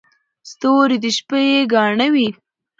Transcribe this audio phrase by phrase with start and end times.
[0.51, 1.43] •ستوري د شپې
[1.73, 2.29] ګاڼه وي.